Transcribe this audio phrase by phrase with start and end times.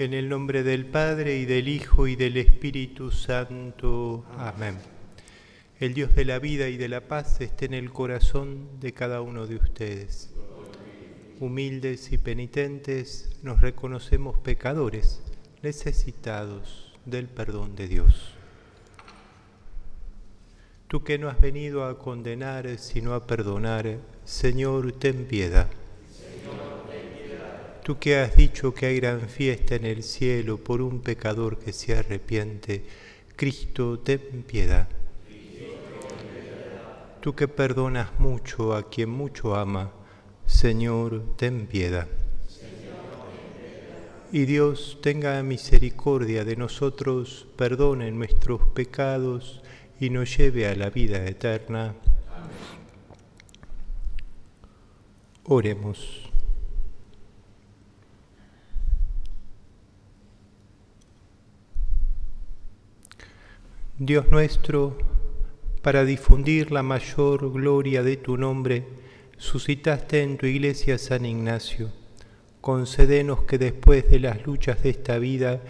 [0.00, 4.24] En el nombre del Padre y del Hijo y del Espíritu Santo.
[4.38, 4.78] Amén.
[5.78, 9.20] El Dios de la vida y de la paz esté en el corazón de cada
[9.20, 10.30] uno de ustedes.
[11.38, 15.20] Humildes y penitentes, nos reconocemos pecadores,
[15.62, 18.32] necesitados del perdón de Dios.
[20.88, 25.68] Tú que no has venido a condenar, sino a perdonar, Señor, ten piedad.
[27.90, 31.72] Tú que has dicho que hay gran fiesta en el cielo por un pecador que
[31.72, 32.84] se arrepiente,
[33.34, 34.88] Cristo, ten piedad.
[37.20, 39.90] Tú que perdonas mucho a quien mucho ama,
[40.46, 42.06] Señor, ten piedad.
[44.30, 49.62] Y Dios tenga misericordia de nosotros, perdone nuestros pecados
[49.98, 51.96] y nos lleve a la vida eterna.
[55.42, 56.29] Oremos.
[64.02, 64.96] Dios nuestro,
[65.82, 68.86] para difundir la mayor gloria de tu nombre,
[69.36, 71.90] suscitaste en tu iglesia San Ignacio.
[72.62, 75.60] Concédenos que después de las luchas de esta vida,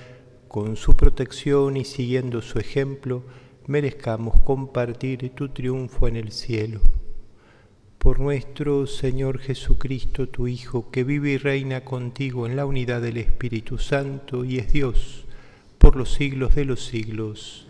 [0.46, 3.24] con su protección y siguiendo su ejemplo,
[3.66, 6.80] merezcamos compartir tu triunfo en el cielo.
[7.98, 13.16] Por nuestro Señor Jesucristo, tu Hijo, que vive y reina contigo en la unidad del
[13.16, 15.26] Espíritu Santo y es Dios
[15.80, 17.66] por los siglos de los siglos.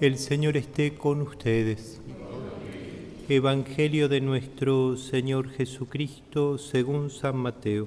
[0.00, 2.00] El Señor esté con ustedes.
[3.28, 7.86] Evangelio de nuestro Señor Jesucristo según San Mateo.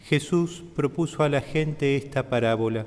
[0.00, 2.84] Jesús propuso a la gente esta parábola.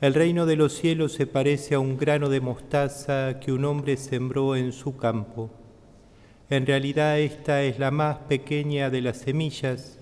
[0.00, 3.98] El reino de los cielos se parece a un grano de mostaza que un hombre
[3.98, 5.50] sembró en su campo.
[6.48, 9.98] En realidad esta es la más pequeña de las semillas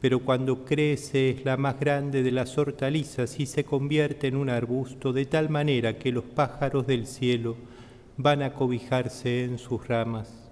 [0.00, 4.48] pero cuando crece es la más grande de las hortalizas y se convierte en un
[4.48, 7.56] arbusto de tal manera que los pájaros del cielo
[8.16, 10.50] van a cobijarse en sus ramas.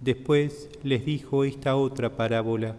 [0.00, 2.76] Después les dijo esta otra parábola.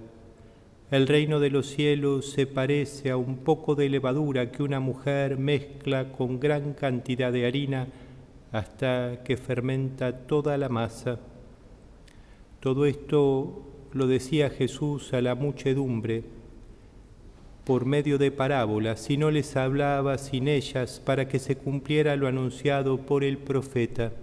[0.91, 5.38] El reino de los cielos se parece a un poco de levadura que una mujer
[5.38, 7.88] mezcla con gran cantidad de harina
[8.51, 11.19] hasta que fermenta toda la masa.
[12.62, 13.63] Todo esto
[13.97, 16.24] lo decía Jesús a la muchedumbre
[17.66, 22.28] por medio de parábolas, y no les hablaba sin ellas para que se cumpliera lo
[22.28, 24.13] anunciado por el profeta.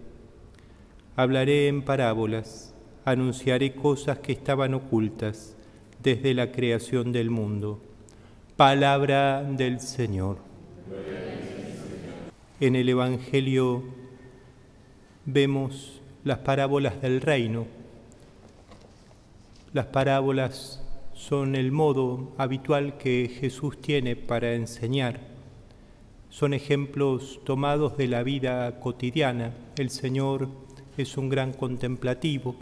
[1.14, 2.74] Hablaré en parábolas,
[3.04, 5.56] anunciaré cosas que estaban ocultas
[6.02, 7.82] desde la creación del mundo.
[8.56, 10.38] Palabra del Señor.
[12.60, 13.82] En el Evangelio
[15.26, 17.83] vemos las parábolas del reino
[19.74, 20.80] las parábolas
[21.14, 25.18] son el modo habitual que Jesús tiene para enseñar.
[26.30, 29.52] Son ejemplos tomados de la vida cotidiana.
[29.76, 30.46] El Señor
[30.96, 32.54] es un gran contemplativo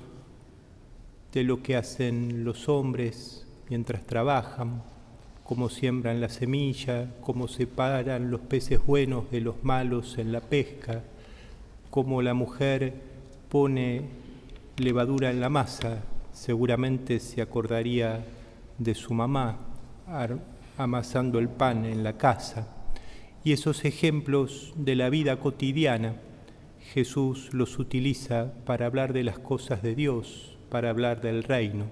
[1.35, 4.83] de lo que hacen los hombres mientras trabajan,
[5.45, 11.05] cómo siembran la semilla, cómo separan los peces buenos de los malos en la pesca,
[11.91, 12.95] cómo la mujer
[13.51, 14.01] pone
[14.79, 18.25] levadura en la masa seguramente se acordaría
[18.79, 19.59] de su mamá
[20.79, 22.69] amasando el pan en la casa.
[23.45, 26.17] Y esos ejemplos de la vida cotidiana,
[26.93, 31.87] Jesús los utiliza para hablar de las cosas de Dios, para hablar del reino.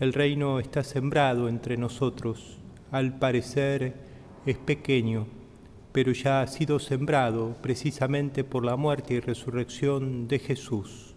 [0.00, 2.58] El reino está sembrado entre nosotros,
[2.90, 3.94] al parecer
[4.46, 5.26] es pequeño,
[5.92, 11.13] pero ya ha sido sembrado precisamente por la muerte y resurrección de Jesús.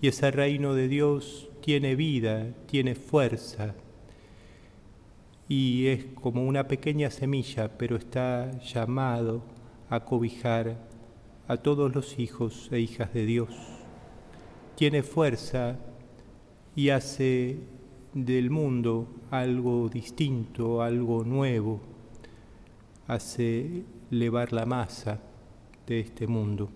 [0.00, 3.74] Y ese reino de Dios tiene vida, tiene fuerza
[5.48, 9.42] y es como una pequeña semilla, pero está llamado
[9.88, 10.76] a cobijar
[11.46, 13.50] a todos los hijos e hijas de Dios.
[14.74, 15.78] Tiene fuerza
[16.74, 17.60] y hace
[18.12, 21.80] del mundo algo distinto, algo nuevo,
[23.06, 25.20] hace elevar la masa
[25.86, 26.70] de este mundo.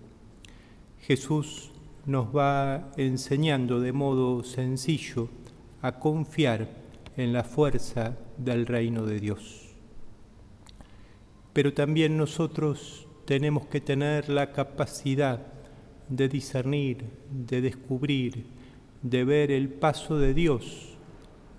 [1.01, 1.70] Jesús
[2.05, 5.29] nos va enseñando de modo sencillo
[5.81, 6.67] a confiar
[7.17, 9.75] en la fuerza del reino de Dios.
[11.53, 15.39] Pero también nosotros tenemos que tener la capacidad
[16.09, 18.45] de discernir, de descubrir,
[19.01, 20.97] de ver el paso de Dios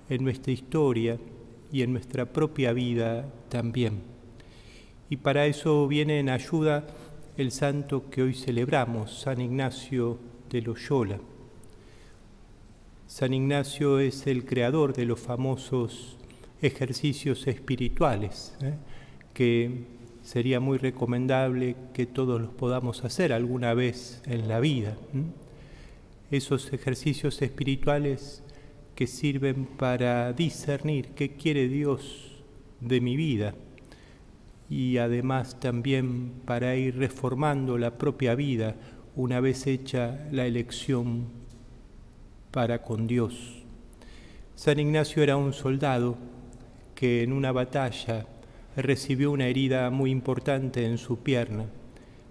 [0.08, 1.18] en nuestra historia
[1.70, 4.02] y en nuestra propia vida también.
[5.08, 6.86] Y para eso viene en ayuda
[7.36, 11.18] el santo que hoy celebramos, San Ignacio de Loyola.
[13.06, 16.18] San Ignacio es el creador de los famosos
[16.60, 18.74] ejercicios espirituales, ¿eh?
[19.32, 19.84] que
[20.22, 24.96] sería muy recomendable que todos los podamos hacer alguna vez en la vida.
[26.30, 28.42] Esos ejercicios espirituales
[28.94, 32.42] que sirven para discernir qué quiere Dios
[32.80, 33.54] de mi vida
[34.68, 38.76] y además también para ir reformando la propia vida
[39.14, 41.26] una vez hecha la elección
[42.50, 43.62] para con Dios.
[44.54, 46.16] San Ignacio era un soldado
[46.94, 48.26] que en una batalla
[48.76, 51.66] recibió una herida muy importante en su pierna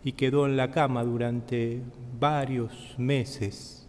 [0.03, 1.81] y quedó en la cama durante
[2.19, 3.87] varios meses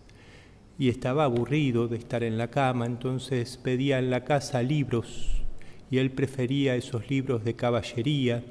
[0.79, 5.43] y estaba aburrido de estar en la cama, entonces pedía en la casa libros
[5.91, 8.43] y él prefería esos libros de caballería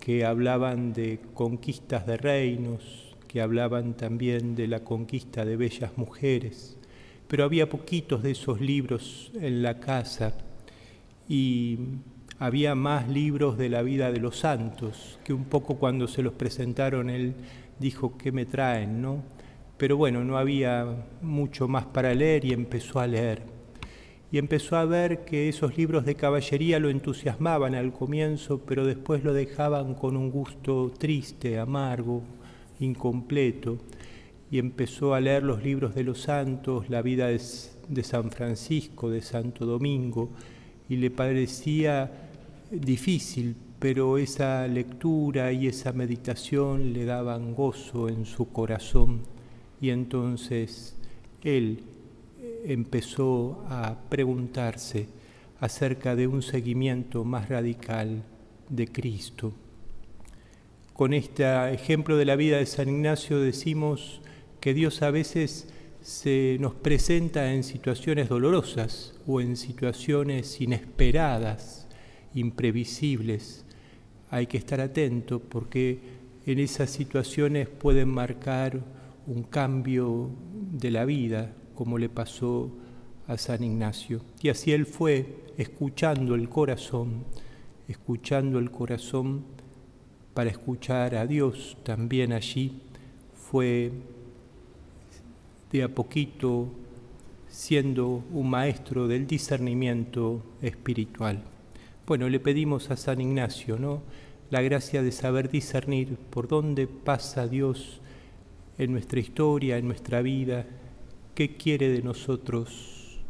[0.00, 6.76] que hablaban de conquistas de reinos, que hablaban también de la conquista de bellas mujeres,
[7.28, 10.34] pero había poquitos de esos libros en la casa
[11.28, 11.78] y
[12.38, 16.34] había más libros de la vida de los santos, que un poco cuando se los
[16.34, 17.34] presentaron él
[17.78, 19.02] dijo, ¿qué me traen?
[19.02, 19.22] ¿no?
[19.76, 20.86] Pero bueno, no había
[21.22, 23.56] mucho más para leer y empezó a leer
[24.30, 29.22] y empezó a ver que esos libros de caballería lo entusiasmaban al comienzo, pero después
[29.22, 32.22] lo dejaban con un gusto triste, amargo,
[32.80, 33.78] incompleto,
[34.50, 39.22] y empezó a leer los libros de los santos, la vida de, San Francisco, de
[39.22, 40.30] Santo Domingo,
[40.88, 42.10] y le parecía
[42.70, 49.22] difícil, pero esa lectura y esa meditación le daban gozo en su corazón,
[49.80, 50.96] y entonces
[51.42, 51.80] él
[52.64, 55.08] empezó a preguntarse
[55.60, 58.22] acerca de un seguimiento más radical
[58.68, 59.52] de Cristo.
[60.96, 61.44] Con este
[61.74, 64.22] ejemplo de la vida de San Ignacio decimos
[64.60, 65.68] que Dios a veces
[66.00, 71.86] se nos presenta en situaciones dolorosas o en situaciones inesperadas,
[72.32, 73.66] imprevisibles.
[74.30, 75.98] Hay que estar atento porque
[76.46, 78.80] en esas situaciones pueden marcar
[79.26, 80.30] un cambio
[80.72, 82.74] de la vida, como le pasó
[83.26, 84.22] a San Ignacio.
[84.40, 87.26] Y así él fue escuchando el corazón,
[87.86, 89.44] escuchando el corazón
[90.36, 92.82] para escuchar a Dios también allí,
[93.32, 93.90] fue
[95.72, 96.68] de a poquito
[97.48, 101.42] siendo un maestro del discernimiento espiritual.
[102.06, 104.02] Bueno, le pedimos a San Ignacio, ¿no?
[104.50, 108.02] La gracia de saber discernir por dónde pasa Dios
[108.76, 110.66] en nuestra historia, en nuestra vida,
[111.34, 113.20] qué quiere de nosotros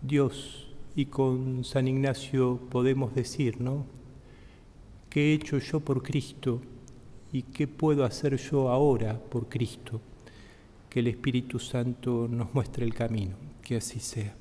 [0.00, 0.68] Dios.
[0.96, 3.97] Y con San Ignacio podemos decir, ¿no?
[5.10, 6.60] ¿Qué he hecho yo por Cristo
[7.32, 10.00] y qué puedo hacer yo ahora por Cristo?
[10.90, 14.36] Que el Espíritu Santo nos muestre el camino, que así sea.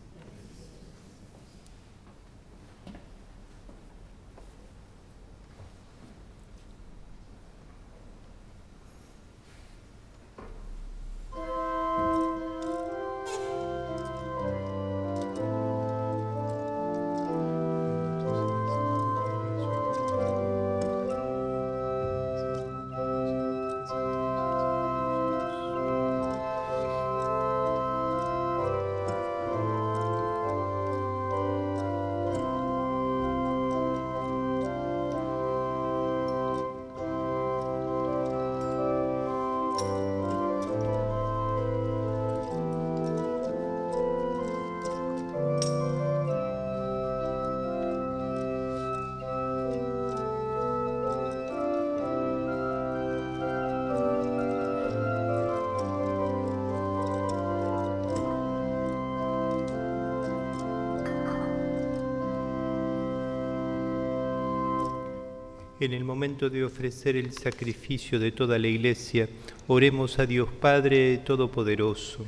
[65.79, 69.29] En el momento de ofrecer el sacrificio de toda la iglesia,
[69.67, 72.25] oremos a Dios Padre Todopoderoso.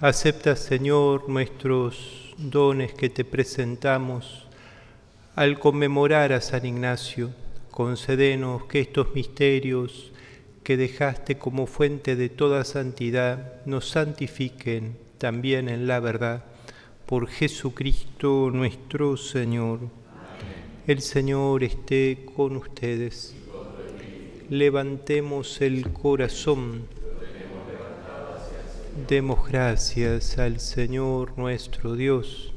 [0.00, 4.46] Acepta, Señor, nuestros dones que te presentamos
[5.34, 7.30] al conmemorar a San Ignacio.
[7.72, 10.12] Concedenos que estos misterios
[10.68, 16.44] que dejaste como fuente de toda santidad, nos santifiquen también en la verdad,
[17.06, 19.80] por Jesucristo nuestro Señor.
[20.86, 23.34] El Señor esté con ustedes.
[24.50, 26.82] Levantemos el corazón.
[29.08, 32.52] Demos gracias al Señor nuestro Dios.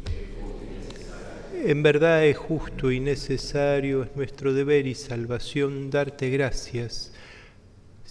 [1.63, 7.13] En verdad es justo y necesario, es nuestro deber y salvación darte gracias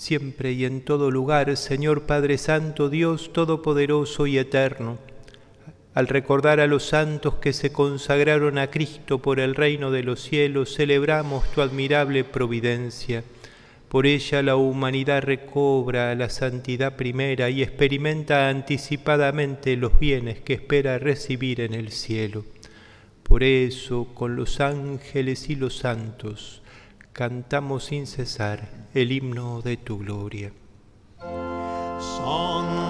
[0.01, 4.97] siempre y en todo lugar, Señor Padre Santo, Dios Todopoderoso y Eterno.
[5.93, 10.23] Al recordar a los santos que se consagraron a Cristo por el reino de los
[10.23, 13.25] cielos, celebramos tu admirable providencia.
[13.91, 20.99] Por ella la humanidad recobra la santidad primera y experimenta anticipadamente los bienes que espera
[20.99, 22.47] recibir en el cielo.
[23.23, 26.60] Por eso, con los ángeles y los santos,
[27.13, 30.53] cantamos sin cesar el himno de tu gloria.
[31.19, 32.90] Santo,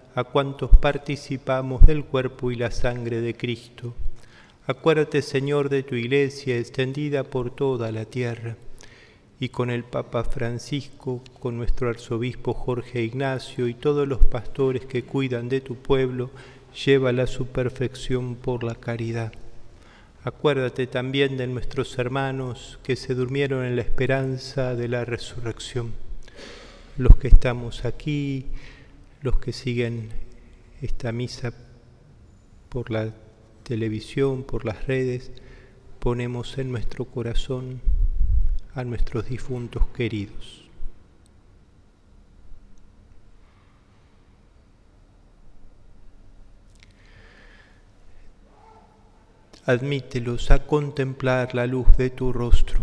[0.13, 3.93] a cuantos participamos del cuerpo y la sangre de Cristo.
[4.67, 8.57] Acuérdate, Señor, de tu iglesia extendida por toda la tierra,
[9.39, 15.03] y con el Papa Francisco, con nuestro arzobispo Jorge Ignacio y todos los pastores que
[15.03, 16.29] cuidan de tu pueblo,
[16.85, 19.33] llévala a su perfección por la caridad.
[20.23, 25.93] Acuérdate también de nuestros hermanos que se durmieron en la esperanza de la resurrección,
[26.97, 28.45] los que estamos aquí,
[29.21, 30.09] los que siguen
[30.81, 31.53] esta misa
[32.69, 33.13] por la
[33.63, 35.31] televisión, por las redes,
[35.99, 37.81] ponemos en nuestro corazón
[38.73, 40.69] a nuestros difuntos queridos.
[49.65, 52.79] Admítelos a contemplar la luz de tu rostro.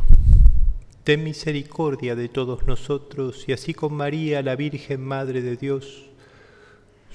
[1.02, 6.07] Ten misericordia de todos nosotros y así con María, la Virgen Madre de Dios,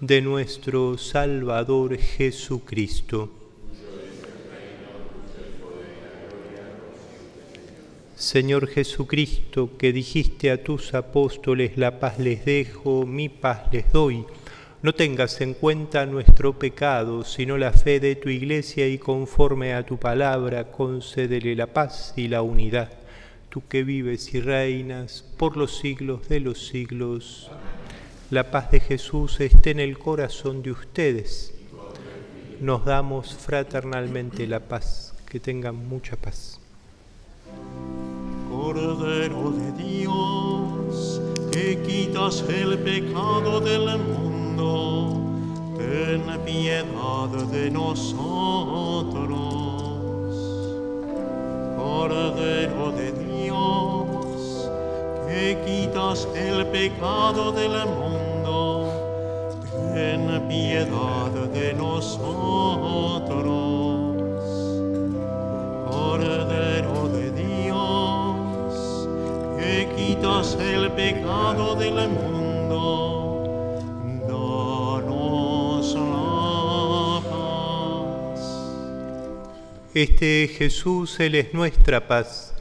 [0.00, 3.30] nuestro Salvador Jesucristo.
[8.16, 14.24] Señor Jesucristo, que dijiste a tus apóstoles, la paz les dejo, mi paz les doy.
[14.82, 19.84] No tengas en cuenta nuestro pecado, sino la fe de tu iglesia y conforme a
[19.84, 22.90] tu palabra, concédele la paz y la unidad.
[23.50, 27.50] Tú que vives y reinas por los siglos de los siglos.
[28.30, 31.52] La paz de Jesús esté en el corazón de ustedes.
[32.60, 35.14] Nos damos fraternalmente la paz.
[35.28, 36.60] Que tengan mucha paz.
[38.48, 41.20] Cordero de Dios,
[41.50, 45.20] que quitas el pecado del mundo,
[45.76, 49.30] ten piedad de nosotros.
[51.76, 54.70] Cordero de Dios,
[55.28, 58.19] que quitas el pecado del mundo,
[60.00, 62.16] ten piedad de nosotros.
[65.90, 69.08] Cordero de Dios,
[69.58, 73.78] que quitas el pecado del mundo,
[74.26, 78.40] danos la paz.
[79.92, 82.54] Este Jesús, Él es nuestra paz,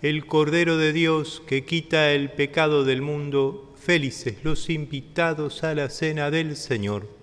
[0.00, 3.74] el Cordero de Dios que quita el pecado del mundo.
[3.86, 7.15] Felices los invitados a la cena del Señor.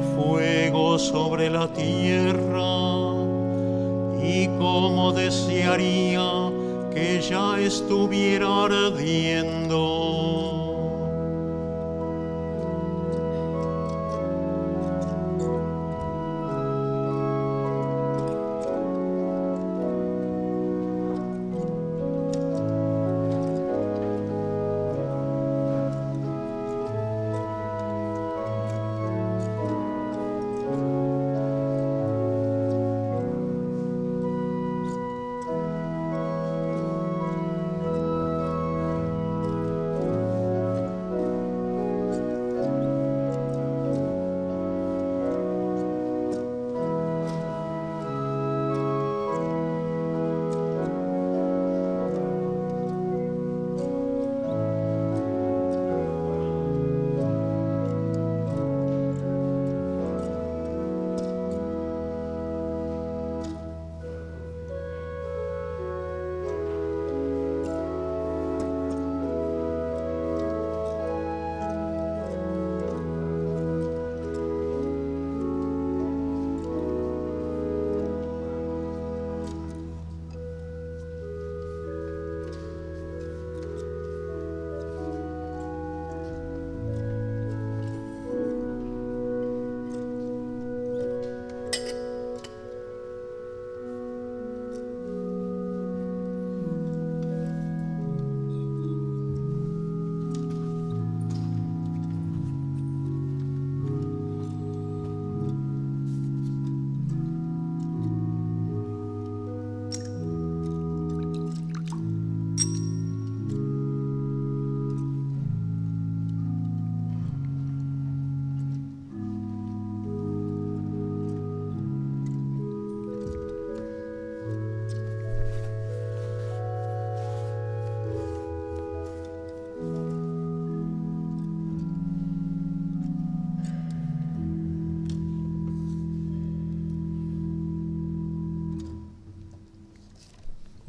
[0.00, 3.12] Fuego sobre la tierra
[4.22, 6.50] y como desearía
[6.92, 9.67] que ya estuviera ardiendo.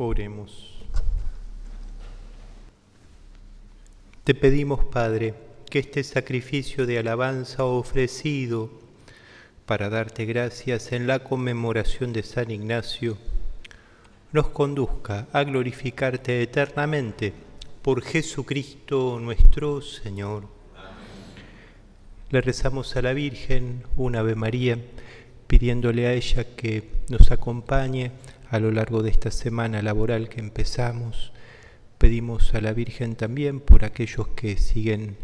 [0.01, 0.77] Oremos.
[4.23, 5.33] Te pedimos, Padre,
[5.69, 8.69] que este sacrificio de alabanza ofrecido
[9.65, 13.17] para darte gracias en la conmemoración de San Ignacio,
[14.31, 17.33] nos conduzca a glorificarte eternamente
[17.81, 20.47] por Jesucristo nuestro Señor.
[22.29, 24.77] Le rezamos a la Virgen una Ave María,
[25.47, 28.11] pidiéndole a ella que nos acompañe
[28.49, 31.31] a lo largo de esta semana laboral que empezamos.
[31.97, 35.17] Pedimos a la Virgen también por aquellos que siguen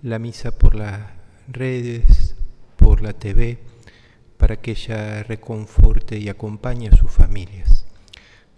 [0.00, 1.00] la misa por las
[1.48, 2.36] redes,
[2.76, 3.58] por la TV,
[4.36, 7.86] para que ella reconforte y acompañe a sus familias.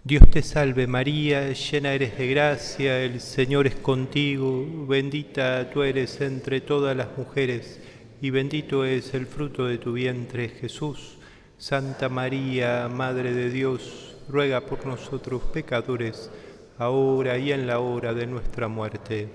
[0.03, 6.19] Dios te salve María, llena eres de gracia, el Señor es contigo, bendita tú eres
[6.21, 7.79] entre todas las mujeres,
[8.21, 11.16] y bendito es el fruto de tu vientre Jesús.
[11.57, 16.29] Santa María, Madre de Dios, ruega por nosotros pecadores,
[16.77, 19.29] ahora y en la hora de nuestra muerte.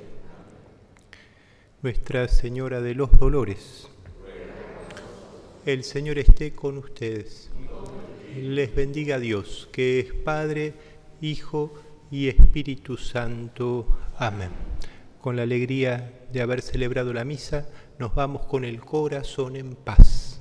[1.82, 3.88] Nuestra Señora de los Dolores,
[5.66, 7.50] el Señor esté con ustedes
[8.40, 10.72] les bendiga Dios, que es Padre,
[11.20, 11.74] Hijo
[12.10, 13.86] y Espíritu Santo.
[14.16, 14.50] Amén.
[15.20, 20.31] Con la alegría de haber celebrado la misa, nos vamos con el corazón en paz.